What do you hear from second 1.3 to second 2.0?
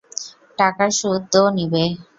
ও নিবে!